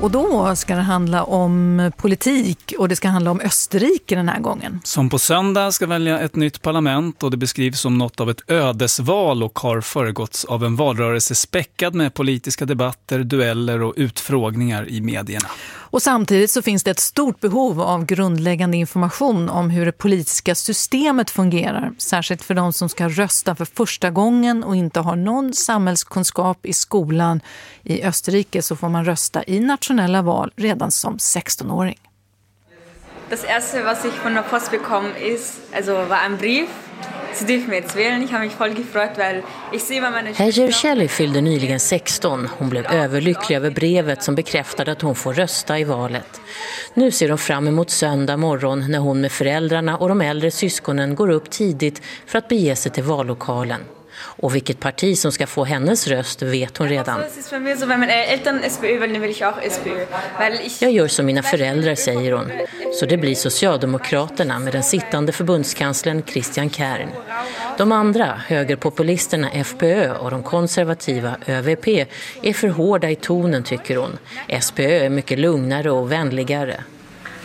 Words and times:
Och 0.00 0.10
då 0.10 0.56
ska 0.56 0.76
det 0.76 0.82
handla 0.82 1.24
om 1.24 1.92
politik 1.96 2.74
och 2.78 2.88
det 2.88 2.96
ska 2.96 3.08
handla 3.08 3.30
om 3.30 3.40
Österrike 3.40 4.14
den 4.14 4.28
här 4.28 4.40
gången. 4.40 4.80
Som 4.84 5.10
på 5.10 5.18
söndag 5.18 5.72
ska 5.72 5.86
välja 5.86 6.20
ett 6.20 6.36
nytt 6.36 6.62
parlament 6.62 7.22
och 7.22 7.30
det 7.30 7.36
beskrivs 7.36 7.80
som 7.80 7.98
något 7.98 8.20
av 8.20 8.30
ett 8.30 8.50
ödesval 8.50 9.42
och 9.42 9.58
har 9.58 9.80
föregåtts 9.80 10.44
av 10.44 10.64
en 10.64 10.76
valrörelse 10.76 11.34
späckad 11.34 11.94
med 11.94 12.14
politiska 12.14 12.64
debatter, 12.64 13.18
dueller 13.18 13.82
och 13.82 13.94
utfrågningar 13.96 14.88
i 14.88 15.00
medierna. 15.00 15.48
Och 15.90 16.02
samtidigt 16.02 16.50
så 16.50 16.62
finns 16.62 16.84
det 16.84 16.90
ett 16.90 17.00
stort 17.00 17.40
behov 17.40 17.80
av 17.80 18.04
grundläggande 18.04 18.76
information 18.76 19.48
om 19.48 19.70
hur 19.70 19.86
det 19.86 19.92
politiska 19.92 20.54
systemet 20.54 21.30
fungerar. 21.30 21.92
Särskilt 21.98 22.42
för 22.42 22.54
de 22.54 22.72
som 22.72 22.88
ska 22.88 23.08
rösta 23.08 23.54
för 23.54 23.64
första 23.64 24.10
gången 24.10 24.64
och 24.64 24.76
inte 24.76 25.00
har 25.00 25.16
någon 25.16 25.52
samhällskunskap 25.52 26.66
i 26.66 26.72
skolan. 26.72 27.40
I 27.82 28.02
Österrike 28.02 28.62
så 28.62 28.76
får 28.76 28.88
man 28.88 29.04
rösta 29.04 29.44
i 29.46 29.60
nationella 29.60 29.87
val 30.22 30.52
redan 30.56 30.90
som 30.90 31.16
16-åring. 31.16 31.98
Das 33.30 33.44
erste, 33.44 33.84
was 33.84 34.04
ich 34.04 34.14
von 34.14 34.34
der 34.34 34.42
Post 34.42 34.70
bekommen 34.70 35.12
ist, 35.16 35.60
also 35.74 35.92
war 35.92 36.20
ein 36.20 36.38
Brief 36.38 36.68
Sie 37.34 37.46
dürfen 37.46 37.72
jetzt 37.72 37.94
wählen. 37.94 38.22
Ich 38.22 38.32
habe 38.32 38.44
mich 38.44 38.54
voll 38.54 38.74
gefreut, 38.74 39.10
weil 39.16 39.42
ich 39.72 39.82
sehe 39.82 40.02
vad 40.02 40.12
meine 40.12 40.34
Hejer 40.34 40.72
Shelley 40.72 41.08
fyllde 41.08 41.42
nyligen 41.42 41.78
16. 41.78 42.48
Hon 42.58 42.68
blev 42.68 42.86
överlycklig 42.86 43.56
över 43.56 43.70
brevet 43.70 44.22
som 44.22 44.34
bekräftade 44.34 44.92
att 44.92 45.02
hon 45.02 45.14
får 45.14 45.32
rösta 45.34 45.78
i 45.78 45.84
valet. 45.84 46.40
Nu 46.94 47.10
ser 47.10 47.28
hon 47.28 47.38
fram 47.38 47.68
emot 47.68 47.90
söndag 47.90 48.36
morgon 48.36 48.90
när 48.90 48.98
hon 48.98 49.20
med 49.20 49.32
föräldrarna 49.32 49.96
och 49.96 50.08
de 50.08 50.20
äldre 50.20 50.50
syskonen 50.50 51.14
går 51.14 51.30
upp 51.30 51.50
tidigt 51.50 52.02
för 52.26 52.38
att 52.38 52.48
bege 52.48 52.76
sig 52.76 52.92
till 52.92 53.04
vallokalen. 53.04 53.80
Och 54.20 54.54
vilket 54.54 54.80
parti 54.80 55.18
som 55.18 55.32
ska 55.32 55.46
få 55.46 55.64
hennes 55.64 56.08
röst 56.08 56.42
vet 56.42 56.76
hon 56.76 56.88
redan. 56.88 57.20
Jag 60.80 60.92
gör 60.92 61.08
som 61.08 61.26
mina 61.26 61.42
föräldrar, 61.42 61.94
säger 61.94 62.32
hon. 62.32 62.50
Så 63.00 63.06
det 63.06 63.16
blir 63.16 63.34
Socialdemokraterna 63.34 64.58
med 64.58 64.72
den 64.72 64.82
sittande 64.82 65.32
förbundskanslern 65.32 66.22
Christian 66.26 66.70
Kern. 66.70 67.08
De 67.78 67.92
andra, 67.92 68.40
högerpopulisterna 68.46 69.50
FPÖ 69.50 70.12
och 70.12 70.30
de 70.30 70.42
konservativa 70.42 71.36
ÖVP, 71.46 71.88
är 72.42 72.52
för 72.52 72.68
hårda 72.68 73.10
i 73.10 73.16
tonen 73.16 73.62
tycker 73.62 73.96
hon. 73.96 74.18
SPÖ 74.60 75.04
är 75.04 75.08
mycket 75.08 75.38
lugnare 75.38 75.90
och 75.90 76.12
vänligare. 76.12 76.84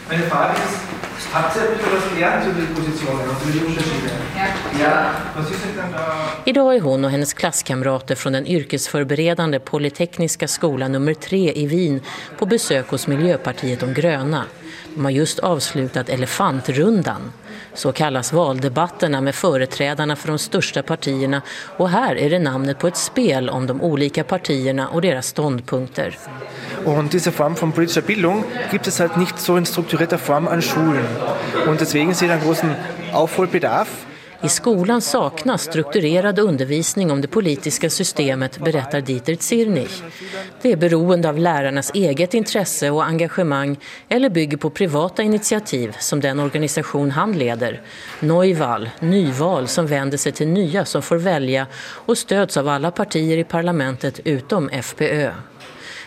Meine 0.10 0.24
Frage 0.24 0.54
ist, 0.54 1.34
habt 1.34 1.56
ihr 1.56 1.62
etwas 1.62 2.14
gelernt 2.14 2.46
über 2.46 2.62
die 2.62 2.74
Positionen 2.74 3.30
und 3.30 3.42
über 3.44 3.52
die 3.52 3.66
Unterschiede? 3.66 4.12
Ja. 4.36 4.86
ja. 4.86 5.12
Was 5.36 5.52
ist 5.52 5.60
denn 5.66 5.92
da? 5.92 6.16
Idag 6.46 6.76
är 6.76 6.82
hon 6.82 7.06
och 7.06 7.12
hennes 7.12 7.34
klasskamrater 7.34 8.16
från 8.16 8.34
den 8.34 8.48
yrkesförberedande 8.48 9.60
Polytekniska 9.60 10.48
skolan 10.48 10.92
nummer 10.92 11.14
tre 11.14 11.52
i 11.56 11.68
Wien 11.68 12.02
på 12.38 12.46
besök 12.46 12.88
hos 12.90 13.08
Miljöpartiet 13.08 13.80
de 13.80 13.94
gröna. 13.94 14.46
De 14.96 15.06
har 15.06 15.12
just 15.12 15.40
avslutat 15.40 16.10
elefantrundan. 16.10 17.32
Så 17.74 17.92
kallas 17.92 18.34
valdebatterna 18.34 19.22
med 19.22 19.36
företrädarna 19.36 20.16
för 20.16 20.28
de 20.28 20.40
största 20.40 20.84
partierna 20.84 21.42
och 21.78 21.90
här 21.90 22.16
är 22.16 22.30
det 22.30 22.40
namnet 22.40 22.80
på 22.80 22.88
ett 22.88 22.98
spel 22.98 23.50
om 23.50 23.68
de 23.68 23.82
olika 23.82 24.24
partierna 24.24 24.88
och 24.88 25.02
deras 25.02 25.28
ståndpunkter. 25.28 26.18
Und 26.86 27.12
diese 27.12 27.32
Form 27.32 27.56
von 27.56 27.72
politischer 27.72 28.02
Bildung 28.02 28.44
gibt 28.72 28.88
es 28.88 29.00
halt 29.00 29.18
nicht 29.18 29.40
so 29.40 29.58
in 29.58 29.66
strukturierter 29.66 30.18
Form 30.18 30.48
an 30.48 30.62
Schulen. 30.62 31.06
Und 31.68 31.80
deswegen 31.80 32.14
sieht 32.14 32.30
einen 32.30 32.44
großen 32.44 32.76
Aufholbedarf. 33.14 34.06
I 34.44 34.50
skolan 34.50 35.02
saknas 35.02 35.64
strukturerad 35.64 36.40
undervisning 36.40 37.12
om 37.12 37.22
det 37.22 37.28
politiska 37.28 37.90
systemet, 37.90 38.58
berättar 38.60 39.02
Dieter 39.02 39.36
Zirnich. 39.36 40.02
Det 40.62 40.72
är 40.72 40.78
beroende 40.78 41.30
av 41.30 41.38
lärarnas 41.38 41.92
eget 41.94 42.34
intresse 42.34 42.90
och 42.90 43.06
engagemang 43.06 43.78
eller 44.10 44.30
bygger 44.30 44.58
på 44.58 44.70
privata 44.70 45.24
initiativ 45.24 45.96
som 46.00 46.20
den 46.20 46.40
organisation 46.40 47.12
han 47.12 47.34
leder. 47.34 47.82
Neuval, 48.20 48.90
nyval 49.00 49.68
som 49.68 49.88
vänder 49.88 50.18
sig 50.18 50.32
till 50.32 50.48
nya 50.48 50.86
som 50.86 51.02
får 51.02 51.18
välja 51.18 51.68
och 51.84 52.18
stöds 52.18 52.58
av 52.58 52.68
alla 52.68 52.92
partier 52.92 53.38
i 53.38 53.44
parlamentet 53.44 54.20
utom 54.24 54.70
FPÖ. 54.70 55.32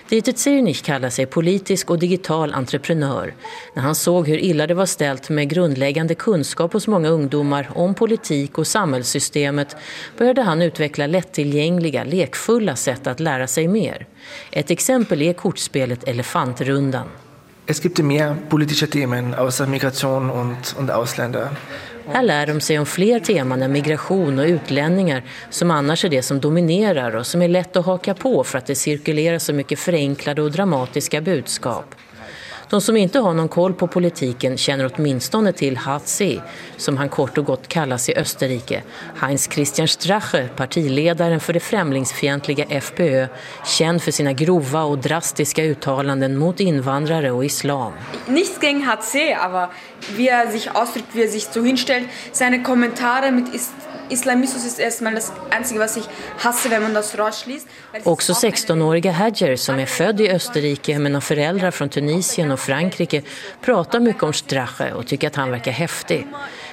Dieter 0.08 0.32
Zirnich 0.32 0.82
kallar 0.82 1.10
sig 1.10 1.26
politisk 1.26 1.90
och 1.90 1.98
digital 1.98 2.54
entreprenör. 2.54 3.34
När 3.74 3.82
han 3.82 3.94
såg 3.94 4.28
hur 4.28 4.38
illa 4.38 4.66
det 4.66 4.74
var 4.74 4.86
ställt 4.86 5.28
med 5.28 5.48
grundläggande 5.48 6.14
kunskap 6.14 6.72
hos 6.72 6.86
många 6.86 7.08
ungdomar 7.08 7.70
om 7.74 7.94
politik 7.94 8.58
och 8.58 8.66
samhällssystemet 8.66 9.76
började 10.18 10.42
han 10.42 10.62
utveckla 10.62 11.06
lättillgängliga, 11.06 12.04
lekfulla 12.04 12.76
sätt 12.76 13.06
att 13.06 13.20
lära 13.20 13.46
sig 13.46 13.68
mer. 13.68 14.06
Ett 14.50 14.70
exempel 14.70 15.22
är 15.22 15.32
kortspelet 15.32 16.08
Elefantrundan. 16.08 17.06
Es 17.68 17.80
gibt 17.80 17.98
mehr 17.98 18.36
politische 18.48 18.88
Themen 18.88 19.34
außer 19.34 19.66
Migration 19.66 20.30
und, 20.30 20.76
und 20.78 20.90
Ausländer. 20.90 21.50
Här 22.08 22.22
lär 22.22 22.46
de 22.46 22.60
sig 22.60 22.78
om 22.78 22.86
fler 22.86 23.20
teman 23.20 23.62
än 23.62 23.72
migration 23.72 24.38
och 24.38 24.44
utlänningar 24.44 25.22
som 25.50 25.70
annars 25.70 26.04
är 26.04 26.08
det 26.08 26.22
som 26.22 26.40
dominerar 26.40 27.16
och 27.16 27.26
som 27.26 27.42
är 27.42 27.48
lätt 27.48 27.76
att 27.76 27.86
haka 27.86 28.14
på 28.14 28.44
för 28.44 28.58
att 28.58 28.66
det 28.66 28.74
cirkulerar 28.74 29.38
så 29.38 29.52
mycket 29.52 29.78
förenklade 29.78 30.42
och 30.42 30.50
dramatiska 30.50 31.20
budskap. 31.20 31.94
De 32.70 32.80
som 32.80 32.96
inte 32.96 33.18
har 33.18 33.34
någon 33.34 33.48
koll 33.48 33.74
på 33.74 33.86
politiken 33.86 34.56
känner 34.56 34.92
åtminstone 34.94 35.52
till 35.52 35.76
HC, 35.76 36.40
som 36.76 36.96
han 36.96 37.08
kort 37.08 37.38
och 37.38 37.44
gott 37.44 37.68
kallas 37.68 38.08
i 38.08 38.14
Österrike. 38.16 38.82
Heinz 39.16 39.48
Christian 39.52 39.88
Strache, 39.88 40.48
partiledaren 40.56 41.40
för 41.40 41.52
det 41.52 41.60
främlingsfientliga 41.60 42.80
FPÖ, 42.80 43.26
känd 43.64 44.02
för 44.02 44.10
sina 44.10 44.32
grova 44.32 44.82
och 44.82 44.98
drastiska 44.98 45.64
uttalanden 45.64 46.36
mot 46.36 46.60
invandrare 46.60 47.30
och 47.30 47.44
islam. 47.44 47.92
Nichts 48.26 48.58
gegen 48.60 48.82
HC, 48.82 49.34
aber 49.40 49.68
wie 50.16 50.28
er 50.28 50.46
sich 50.46 50.70
ausdrückt, 50.74 51.14
wie 51.14 51.22
er 51.22 51.28
sich 51.28 51.44
so 51.44 51.62
hinstellt, 51.62 52.08
seine 52.32 52.62
Kommentare 52.62 53.30
mit 53.30 53.54
Islamismus 54.08 54.78
är 54.78 54.82
erstmal 54.82 55.14
das 55.14 55.32
einzige 55.50 55.80
was 55.80 55.96
ich 55.96 56.04
hasse 56.38 56.70
wenn 56.70 56.82
man 56.82 56.94
das 56.94 57.18
rausschließt. 57.18 57.66
Också 58.04 58.32
16-åriga 58.32 59.12
Hadjer 59.12 59.56
som 59.56 59.78
är 59.78 59.86
född 59.86 60.20
i 60.20 60.28
Österrike 60.28 60.98
men 60.98 61.14
har 61.14 61.20
föräldrar 61.20 61.70
från 61.70 61.88
Tunisien 61.88 62.50
och 62.50 62.60
Frankrike 62.60 63.22
pratar 63.60 64.00
mycket 64.00 64.22
om 64.22 64.32
Strache 64.32 64.92
och 64.92 65.06
tycker 65.06 65.26
att 65.26 65.36
han 65.36 65.50
verkar 65.50 65.72
häftig. 65.72 66.26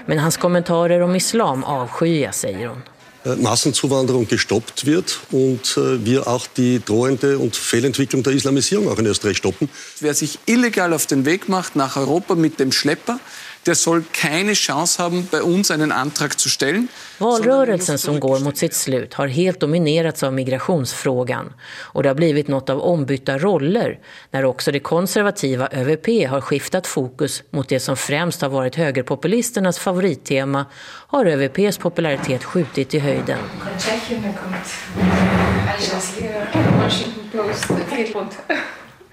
Men 0.06 0.20
hans 0.20 0.38
kommentarer 0.38 1.02
om 1.02 1.16
islam 1.16 1.64
avskyr 1.64 2.32
säger 2.32 2.68
hon. 2.68 2.82
Äh, 3.26 3.36
Massenzuwanderung 3.38 4.28
gestoppt 4.28 4.86
wird 4.86 5.20
und 5.32 5.78
äh, 5.78 6.06
wir 6.06 6.28
auch 6.28 6.46
die 6.48 6.82
drohende 6.84 7.38
und 7.38 7.56
Fehlentwicklung 7.56 8.22
der 8.24 8.34
Islamisierung 8.34 8.90
auch 8.90 9.00
in 9.00 9.06
Österreich 9.06 9.38
stoppen. 9.38 9.70
Wer 10.02 10.14
sich 10.14 10.40
illegal 10.46 10.94
auf 10.94 11.06
den 11.06 11.26
Weg 11.26 11.48
macht 11.48 11.76
nach 11.76 11.96
Europa 11.96 12.36
mit 12.36 12.60
dem 12.60 12.72
Schlepper, 12.72 13.20
der 13.66 13.76
soll 13.76 14.04
keine 14.12 14.54
Chance 14.54 15.04
haben, 15.04 15.28
bei 15.32 15.42
uns 15.42 15.72
einen 15.72 15.92
Antrag 15.92 16.40
zu 16.40 16.50
stellen. 16.50 16.88
Valrörelsen 17.18 17.98
som 17.98 18.20
går 18.20 18.40
mot 18.40 18.58
sitt 18.58 18.74
slut 18.74 19.14
har 19.14 19.28
helt 19.28 19.60
dominerats 19.60 20.24
av 20.24 20.34
migrationsfrågan. 20.34 21.54
Och 21.94 22.04
det 22.04 22.10
har 22.10 22.16
blivit 22.16 22.48
något 22.48 22.70
av 22.70 22.80
ombytta 22.82 23.38
roller 23.38 24.00
när 24.32 24.46
också 24.46 24.72
det 24.72 24.80
konservativa 24.80 25.70
ÖVP 25.72 26.08
har 26.30 26.42
skiftat 26.42 26.88
fokus 26.88 27.44
mot 27.50 27.70
det 27.70 27.80
som 27.80 27.98
främst 27.98 28.42
har 28.42 28.50
varit 28.50 28.76
högerpopulisternas 28.76 29.80
favorittema 29.80 30.66
har 31.08 31.26
ÖVPs 31.26 31.78
popularitet 31.78 32.44
skjutit 32.44 32.94
i 32.94 33.00
höjden. 33.00 33.40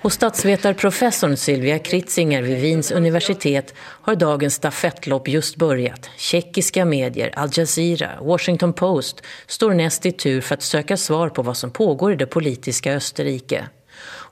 Och 0.02 0.12
statsvetarprofessorn 0.12 1.36
Sylvia 1.36 1.78
Kritzinger 1.78 2.42
vid 2.42 2.60
Wiens 2.60 2.90
universitet 2.90 3.74
har 3.78 4.14
dagens 4.14 4.54
stafettlopp 4.54 5.28
just 5.28 5.56
börjat. 5.56 6.10
Tjeckiska 6.16 6.84
medier, 6.84 7.32
Al 7.36 7.48
Jazeera, 7.52 8.10
Washington 8.20 8.72
Post 8.72 9.22
står 9.46 9.74
näst 9.74 10.06
i 10.06 10.12
tur 10.12 10.40
för 10.40 10.54
att 10.54 10.62
söka 10.62 10.96
svar 10.96 11.28
på 11.28 11.42
vad 11.42 11.56
som 11.56 11.70
pågår 11.70 12.12
i 12.12 12.16
det 12.16 12.26
politiska 12.26 12.94
Österrike. 12.94 13.66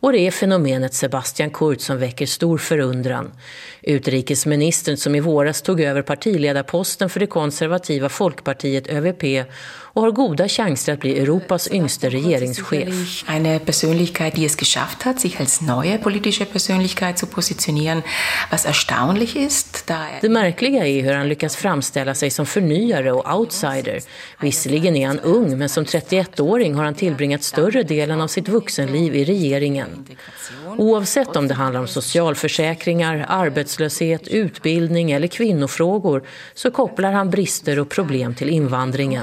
Och 0.01 0.13
det 0.13 0.19
är 0.19 0.31
fenomenet 0.31 0.95
Sebastian 0.95 1.51
Kurz 1.51 1.85
som 1.85 1.99
väcker 1.99 2.27
stor 2.27 2.59
förundran. 2.59 3.33
Utrikesministern 3.83 4.97
som 4.97 5.15
i 5.15 5.21
våras 5.21 5.63
tog 5.63 5.81
över 5.81 6.03
partiledarposten 6.03 7.11
för 7.11 7.21
det 7.21 7.27
konservativa 7.27 8.09
folkpartiet 8.09 8.89
ÖVP 8.89 9.47
och 9.99 10.03
har 10.03 10.11
goda 10.11 10.49
chanser 10.49 10.93
att 10.93 11.01
bli 11.01 11.19
Europas 11.19 11.71
yngste 11.71 12.11
regeringschef. 12.11 13.25
En 13.29 13.61
Persönlichkeit, 13.61 14.35
die 14.37 14.45
es 14.45 14.57
geschafft 14.57 15.03
hat, 15.03 15.21
sich 15.21 15.41
als 15.41 15.61
neue 15.61 15.99
politische 15.99 16.45
Persönlichkeit 16.45 17.19
zu 17.19 17.27
positionieren, 17.27 18.03
was 18.51 18.67
erstaunlich 18.67 19.37
ist. 19.37 19.85
Da 19.87 20.07
det 20.21 20.29
märkliga 20.29 20.87
är 20.87 21.03
hur 21.03 21.13
han 21.13 21.29
lyckas 21.29 21.57
framställa 21.57 22.15
sig 22.15 22.31
som 22.31 22.47
förnyare 22.47 23.13
och 23.13 23.39
outsider. 23.39 24.01
Visserligen 24.41 24.97
är 24.97 25.07
han 25.07 25.21
ung, 25.21 25.59
men 25.59 25.69
som 25.69 25.85
31-åring 25.85 26.75
har 26.75 26.85
han 26.85 26.95
tillbringat 26.95 27.43
större 27.43 27.83
delen 27.83 28.21
av 28.21 28.29
sitt 28.29 28.49
vuxenliv 28.49 29.15
i 29.15 29.25
regeringen. 29.25 29.88
Integrationen. 29.97 30.81
Oavsett 30.81 31.37
om 31.37 31.49
det 31.49 31.55
handlar 31.55 31.81
om 31.81 31.89
socialförsäkringar, 31.89 33.27
arbetslöshet, 33.29 34.29
utbildning 34.29 35.11
eller 35.11 35.27
kvinnofrågor 35.27 36.23
så 36.55 36.71
kopplar 36.71 37.13
han 37.13 37.31
brister 37.31 37.79
och 37.79 37.89
problem 37.89 38.35
till 38.35 38.49
invandringen. 38.49 39.23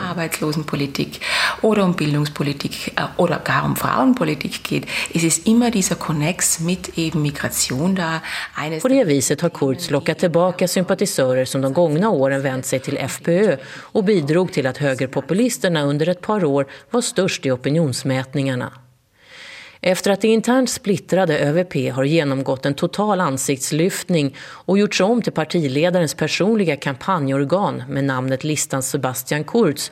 Bildungspolitik 1.98 3.00
äh, 3.00 3.04
oder 3.18 3.42
gar 3.46 3.66
um 3.66 3.76
Frauenpolitik 3.76 4.64
geht. 4.64 4.86
Es 5.14 5.24
ist 5.24 5.48
immer 5.48 5.72
dieser 5.72 5.96
Connex 5.96 6.60
mit 6.60 6.98
eben 6.98 7.22
Migration 7.22 7.96
da. 7.96 8.20
På 8.82 8.88
det 8.88 9.04
viset 9.04 9.42
har 9.42 9.50
Kurz 9.50 9.90
lockat 9.90 10.20
tillbaka 10.20 10.68
sympatisörer 10.68 11.46
som 11.46 11.62
de 11.62 11.74
gångna 11.74 12.10
åren 12.10 12.42
vänt 12.42 12.66
sig 12.66 12.80
till 12.80 12.98
FPÖ 12.98 13.58
och 13.94 14.04
bidrog 14.04 14.54
till 14.54 14.68
att 14.68 14.78
högerpopulisterna 14.78 15.84
under 15.84 16.10
ett 16.10 16.22
par 16.22 16.46
år 16.46 16.68
var 16.92 17.02
störst 17.02 17.46
i 17.46 17.52
opinionsmätningarna. 17.52 18.72
Efter 19.88 20.12
att 20.12 20.22
det 20.22 20.28
internt 20.28 20.70
splittrade 20.70 21.40
ÖVP 21.40 21.94
har 21.94 22.04
genomgått 22.04 22.66
en 22.66 22.74
total 22.74 23.22
ansiktslyftning 23.22 24.36
och 24.42 24.78
gjorts 24.78 25.02
om 25.02 25.22
till 25.22 25.34
partiledarens 25.34 26.14
personliga 26.14 26.76
kampanjorgan 26.76 27.84
med 27.90 28.04
namnet 28.04 28.44
listan 28.44 28.84
Sebastian 28.84 29.44
Kurz 29.44 29.92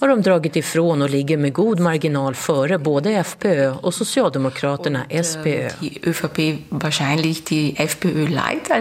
har 0.00 0.08
de 0.08 0.22
dragit 0.22 0.56
ifrån 0.56 1.02
och 1.02 1.10
ligger 1.10 1.36
med 1.36 1.52
god 1.52 1.80
marginal 1.80 2.34
före 2.34 2.78
både 2.78 3.24
FPÖ 3.24 3.70
och 3.70 3.94
Socialdemokraterna 3.94 5.04
SPÖ. 5.22 5.68
ÖVP 6.02 6.58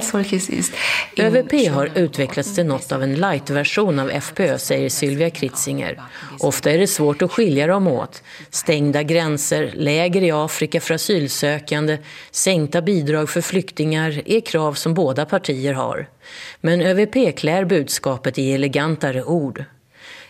solches 0.01 0.49
ist. 0.49 0.73
ÖVP 1.17 1.67
har 1.69 1.89
utvecklats 1.95 2.55
till 2.55 2.65
något 2.65 2.91
av 2.91 3.03
en 3.03 3.15
light-version 3.15 3.99
av 3.99 4.09
FPÖ, 4.09 4.57
säger 4.57 4.89
Sylvia 4.89 5.29
Kritzinger. 5.29 6.01
Ofta 6.39 6.71
är 6.71 6.77
det 6.77 6.87
svårt 6.87 7.21
att 7.21 7.31
skilja 7.31 7.67
dem 7.67 7.87
åt. 7.87 8.23
Stängda 8.49 9.03
gränser, 9.03 9.71
läger 9.75 10.23
i 10.23 10.31
Afrika 10.31 10.50
Afrika 10.51 10.81
för 10.81 10.93
asylsökande, 10.93 11.97
sänkta 12.31 12.81
bidrag 12.81 13.29
för 13.29 13.41
flyktingar 13.41 14.21
är 14.25 14.41
krav 14.41 14.73
som 14.73 14.93
båda 14.93 15.25
partier 15.25 15.73
har. 15.73 16.09
Men 16.61 16.81
ÖVP 16.81 17.37
klär 17.37 17.65
budskapet 17.65 18.37
i 18.37 18.53
elegantare 18.53 19.23
ord. 19.23 19.65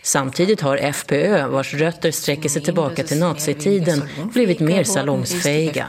Samtidigt 0.04 0.60
har 0.60 0.76
FPÖ, 0.76 1.46
vars 1.46 1.74
rötter 1.74 2.10
sträcker 2.10 2.48
sig 2.48 2.62
tillbaka 2.62 3.02
till 3.02 3.18
nazitiden, 3.18 4.02
blivit 4.32 4.60
mer 4.60 4.84
salongsfähiga. 4.84 5.86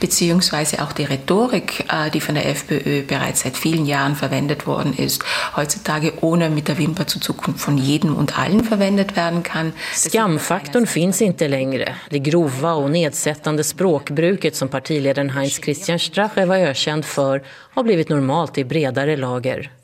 beziehungsweise 0.00 0.82
auch 0.82 0.92
die 0.92 1.04
Rhetorik, 1.04 1.80
äh, 1.80 2.10
die 2.12 2.20
von 2.20 2.34
der 2.34 2.46
FPÖ 2.46 3.02
bereits 3.06 3.40
seit 3.40 3.56
vielen 3.56 3.86
Jahren 3.86 4.16
verwendet 4.16 4.66
worden 4.66 4.94
ist, 4.98 5.22
heutzutage 5.56 6.12
ohne 6.20 6.50
mit 6.50 6.68
der 6.68 6.78
Wimper 6.78 7.06
zu 7.06 7.20
zucken 7.20 7.54
von 7.54 7.78
jedem 7.78 8.16
und 8.16 8.38
allen 8.38 8.64
verwendet 8.64 9.16
werden 9.16 9.42
kann. 9.42 9.72
Skamfaktorn 9.94 10.86
finns 10.86 11.20
inte 11.20 11.48
längre. 11.48 11.94
Det 12.10 12.18
grova 12.18 12.72
och 12.72 12.90
nedsättande 12.90 13.64
språkbruket 13.64 14.56
som 14.56 14.68
partiledaren 14.68 15.30
Heinz 15.30 15.60
Christian 15.64 15.98
Strache 15.98 16.46
var 16.46 16.56
ökänd 16.56 17.04
för 17.04 17.42
har 17.74 17.82
blivit 17.82 18.08
normalt 18.08 18.58
i 18.58 18.64
bredare 18.64 19.16
lager. 19.16 19.81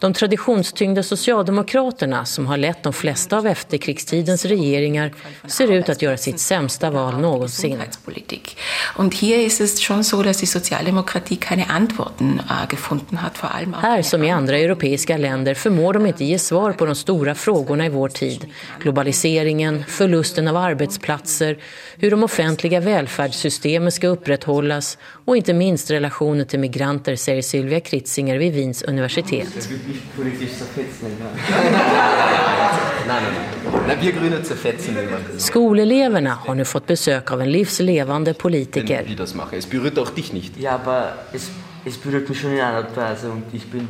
De 0.00 0.12
traditionstyngda 0.12 1.02
socialdemokraterna 1.02 2.24
som 2.24 2.46
har 2.46 2.56
lett 2.56 2.82
de 2.82 2.92
flesta 2.92 3.38
av 3.38 3.46
efterkrigstidens 3.46 4.44
regeringar 4.44 5.12
ser 5.46 5.72
ut 5.72 5.88
att 5.88 6.02
göra 6.02 6.16
sitt 6.16 6.40
sämsta 6.40 6.90
val 6.90 7.20
någonsin. 7.20 7.78
Und 8.96 9.14
hier 9.14 9.38
ist 9.38 9.60
es 9.60 9.80
schon 9.80 10.04
so, 10.04 10.22
dass 10.22 10.38
die 10.38 10.46
Sozialdemokratie 10.46 11.36
keine 11.36 11.70
Antworten 11.70 12.40
äh, 12.50 12.68
gefunden 12.70 13.22
hat, 13.22 13.42
vor 13.42 13.50
allem 13.50 13.74
Här 13.74 14.02
som 14.02 14.24
i 14.24 14.30
andra 14.30 14.58
europeiska 14.58 15.16
länder 15.16 15.54
förmår 15.54 15.92
de 15.92 16.06
inte 16.06 16.24
ge 16.24 16.38
svar 16.38 16.72
på 16.72 16.86
de 16.86 16.94
stora 16.94 17.34
frågorna 17.34 17.86
i 17.86 17.88
vår 17.88 18.08
tid. 18.08 18.46
Globaliseringen, 18.82 19.84
förlusten 19.88 20.48
av 20.48 20.56
arbetsplatser, 20.56 21.58
hur 21.96 22.10
de 22.10 22.22
offentliga 22.24 22.80
välfärdssystemen 22.80 23.92
ska 23.92 24.08
upprätthållas 24.08 24.98
och 25.24 25.36
inte 25.36 25.54
minst 25.54 25.90
relationen 25.90 26.46
till 26.46 26.58
migranter, 26.58 27.16
säger 27.16 27.42
Sylvia 27.42 27.80
Kritzinger 27.80 28.38
vid 28.38 28.52
Wiens 28.52 28.82
universitet. 28.82 29.68
Politisch 30.16 30.52
zerfetzen. 30.58 31.08
Nein. 33.06 33.22
nein 33.86 33.98
wir 34.00 34.12
Grüne 34.12 34.42
zerfetzen. 34.42 34.96
Skoleleverna 35.38 36.38
har 36.46 36.54
nu 36.54 36.64
fått 36.64 36.86
besök 36.86 37.30
av 37.32 37.40
en 37.40 37.52
livslevande 37.52 38.34
politiker. 38.34 39.04
Es 39.52 39.66
berührt 39.66 39.98
auch 39.98 40.10
dich 40.10 40.32
nicht. 40.32 40.56
Ja, 40.56 40.74
aber 40.74 41.12
es, 41.32 41.50
es 41.84 41.98
berührt 41.98 42.28
mich 42.28 42.40
schon 42.40 42.52
in 42.52 42.60
einer 42.60 42.96
Weise 42.96 43.30
und 43.30 43.44
ich 43.52 43.70
bin 43.70 43.88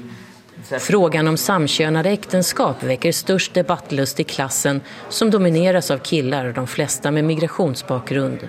Frågan 0.78 1.28
om 1.28 1.36
samkönade 1.36 2.08
äktenskap 2.08 2.82
väcker 2.82 3.12
störst 3.12 3.54
debattlust 3.54 4.20
i 4.20 4.24
klassen 4.24 4.80
som 5.08 5.30
domineras 5.30 5.90
av 5.90 5.98
killar, 5.98 6.52
de 6.52 6.66
flesta 6.66 7.10
med 7.10 7.24
migrationsbakgrund. 7.24 8.48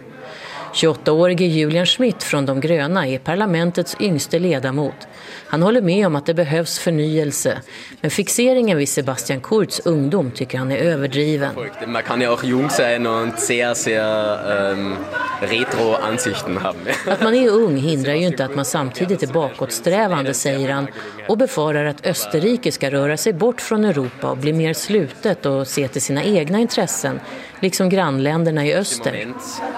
28-årige 0.74 1.46
Julian 1.46 1.86
Schmidt 1.86 2.24
från 2.24 2.46
De 2.46 2.62
gröna 2.62 3.08
är 3.08 3.20
parlamentets 3.20 3.96
yngste 4.00 4.40
ledamot. 4.40 5.08
Han 5.48 5.62
håller 5.62 5.82
med 5.82 6.08
om 6.08 6.16
att 6.16 6.26
det 6.26 6.34
behövs 6.34 6.80
förnyelse, 6.80 7.62
men 8.02 8.12
fixeringen 8.12 8.78
vid 8.78 8.90
Sebastian 8.90 9.42
Kurz 9.42 9.80
ungdom 9.80 10.32
tycker 10.32 10.58
han 10.58 10.72
är 10.72 10.78
överdriven. 10.78 11.56
Man 11.88 12.04
kan 12.04 12.22
ju 12.22 12.30
också 12.30 12.48
ung 12.48 12.70
sein 12.70 13.08
och 13.08 13.40
sehr, 13.40 13.74
sehr 13.74 14.72
ähm, 14.72 14.96
retro 15.42 15.94
Ansichten 15.94 16.58
haben. 16.58 16.82
Att 17.08 17.22
man 17.22 17.36
är 17.36 17.50
ung 17.50 17.78
hindrar 17.78 18.14
ju 18.14 18.26
inte 18.26 18.46
att 18.46 18.56
man 18.56 18.66
samtidigt 18.66 19.24
är 19.24 19.28
bakåtsträvande, 19.28 20.34
säger 20.34 20.70
han, 20.70 20.88
och 21.28 21.38
befarar 21.38 21.86
att 21.86 22.06
Österrike 22.06 22.72
ska 22.72 22.92
röra 22.92 23.18
sig 23.18 23.34
bort 23.34 23.62
från 23.62 23.86
Europa 23.86 24.32
och 24.32 24.38
bli 24.38 24.54
mer 24.54 24.74
slutet 24.74 25.46
och 25.46 25.68
se 25.68 25.88
till 25.88 26.02
sina 26.02 26.24
egna 26.24 26.60
intressen, 26.60 27.20
liksom 27.60 27.90
grannländerna 27.90 28.66
i 28.66 28.74
öster. 28.74 29.34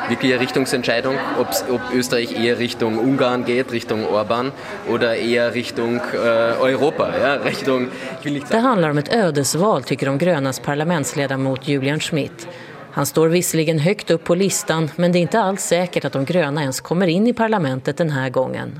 Wirklich 0.09 0.39
Richtungsentscheidung, 0.39 1.15
ob, 1.39 1.47
ob 1.69 1.81
Österreich 1.93 2.45
eher 2.45 2.59
Richtung 2.59 2.99
Ungarn 2.99 3.45
geht, 3.45 3.71
Richtung 3.71 4.05
Orban 4.05 4.51
oder 4.89 5.15
eher 5.15 5.53
Richtung 5.53 5.95
äh, 6.13 6.17
Europa. 6.61 7.09
Ja? 7.21 7.33
Richtung, 7.45 7.87
det 8.51 8.57
handlar 8.57 8.89
om 8.89 8.97
ett 8.97 9.13
ödesval, 9.13 9.83
tycker 9.83 10.05
de 10.05 10.17
grönas 10.17 10.59
parlamentsledamot 10.59 11.67
Julian 11.67 11.99
Schmidt. 11.99 12.47
Han 12.93 13.05
står 13.05 13.27
visserligen 13.27 13.79
högt 13.79 14.11
upp 14.11 14.23
på 14.23 14.35
listan, 14.35 14.91
men 14.95 15.11
det 15.11 15.19
är 15.19 15.21
inte 15.21 15.39
alls 15.39 15.61
säkert 15.61 16.05
att 16.05 16.13
de 16.13 16.25
gröna 16.25 16.61
ens 16.61 16.81
kommer 16.81 17.07
in 17.07 17.27
i 17.27 17.33
parlamentet 17.33 17.97
den 17.97 18.09
här 18.09 18.29
gången. 18.29 18.79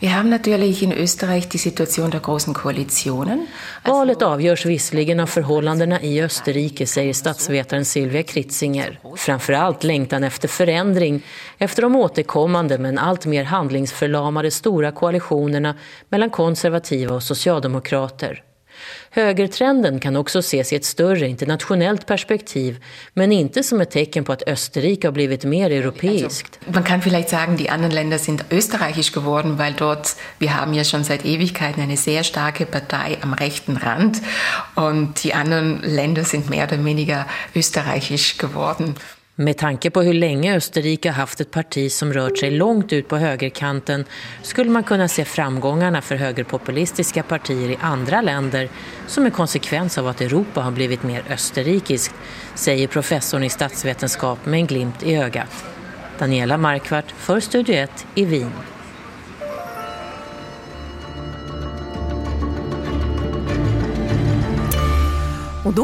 Vi 0.00 0.06
haben 0.06 0.30
natürlich 0.30 0.82
in 0.82 0.92
Österreich 0.92 1.48
die 1.48 1.58
Situation 1.58 2.10
der 2.10 2.20
großen 2.20 2.54
Koalitionen. 2.54 3.46
Valet 3.84 4.22
avgörs 4.22 4.66
visserligen 4.66 5.20
av 5.20 5.26
förhållandena 5.26 6.02
i 6.02 6.22
Österrike, 6.22 6.86
säger 6.86 7.12
statsvetaren 7.12 7.84
Silvia 7.84 8.22
Kritzinger. 8.22 9.00
Framförallt 9.16 9.84
längtan 9.84 10.24
efter 10.24 10.48
förändring, 10.48 11.22
efter 11.58 11.82
de 11.82 11.96
återkommande 11.96 12.78
men 12.78 12.98
allt 12.98 13.26
mer 13.26 13.44
handlingsförlamade 13.44 14.50
stora 14.50 14.92
koalitionerna 14.92 15.74
mellan 16.08 16.30
konservativa 16.30 17.14
och 17.14 17.22
socialdemokrater. 17.22 18.42
Högertrenden 19.10 20.00
kan 20.00 20.16
också 20.16 20.38
ses 20.38 20.72
i 20.72 20.76
ett 20.76 20.84
större 20.84 21.28
internationellt 21.28 22.06
perspektiv, 22.06 22.84
men 23.14 23.32
inte 23.32 23.62
som 23.62 23.80
ett 23.80 23.90
tecken 23.90 24.24
på 24.24 24.32
att 24.32 24.42
Österrike 24.46 25.06
har 25.06 25.12
blivit 25.12 25.44
mer 25.44 25.70
europeiskt. 25.70 26.58
Also, 26.60 26.72
man 26.72 26.82
kan 26.82 27.02
vielleicht 27.02 27.28
sagen, 27.28 27.56
die 27.56 27.70
anderen 27.70 27.94
Länder 27.94 28.18
sind 28.18 28.44
österreichisch 28.50 29.12
geworden, 29.12 29.58
weil 29.58 29.72
dort, 29.72 30.08
wir 30.38 30.60
haben 30.60 30.74
ja 30.74 30.84
schon 30.84 31.04
seit 31.04 31.24
Ewigkeiten 31.24 31.82
eine 31.82 31.96
sehr 31.96 32.24
starke 32.24 32.66
Partei 32.66 33.18
am 33.22 33.34
rechten 33.34 33.76
Rand 33.76 34.20
und 34.74 35.24
die 35.24 35.34
anderen 35.34 35.82
Länder 35.82 36.24
sind 36.24 36.50
mehr 36.50 36.64
oder 36.64 36.84
weniger 36.84 37.26
österreichisch 37.54 38.38
geworden. 38.38 38.94
Med 39.36 39.58
tanke 39.58 39.90
på 39.90 40.02
hur 40.02 40.14
länge 40.14 40.56
Österrike 40.56 41.08
har 41.08 41.16
haft 41.16 41.40
ett 41.40 41.50
parti 41.50 41.92
som 41.92 42.12
rört 42.12 42.38
sig 42.38 42.50
långt 42.50 42.92
ut 42.92 43.08
på 43.08 43.16
högerkanten 43.16 44.04
skulle 44.42 44.70
man 44.70 44.82
kunna 44.82 45.08
se 45.08 45.24
framgångarna 45.24 46.02
för 46.02 46.16
högerpopulistiska 46.16 47.22
partier 47.22 47.70
i 47.70 47.78
andra 47.80 48.22
länder 48.22 48.68
som 49.06 49.24
en 49.24 49.30
konsekvens 49.30 49.98
av 49.98 50.08
att 50.08 50.20
Europa 50.20 50.60
har 50.60 50.70
blivit 50.70 51.02
mer 51.02 51.22
österrikiskt, 51.30 52.14
säger 52.54 52.86
professorn 52.86 53.44
i 53.44 53.50
statsvetenskap 53.50 54.46
med 54.46 54.60
en 54.60 54.66
glimt 54.66 55.02
i 55.02 55.14
ögat. 55.14 55.64
Daniela 56.18 56.58
Markvart 56.58 57.10
för 57.10 57.40
Studio 57.40 57.74
1 57.74 58.06
i 58.14 58.24
Wien. 58.24 58.52
Och 65.64 65.74
då 65.74 65.82